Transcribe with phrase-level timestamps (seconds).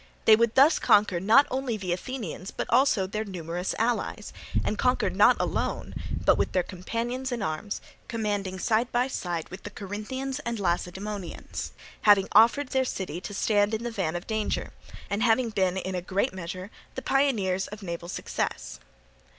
[0.25, 4.33] They would thus conquer not only the Athenians but also their numerous allies,
[4.65, 5.93] and conquer not alone,
[6.25, 11.73] but with their companions in arms, commanding side by side with the Corinthians and Lacedaemonians,
[12.01, 14.71] having offered their city to stand in the van of danger,
[15.07, 18.79] and having been in a great measure the pioneers of naval success.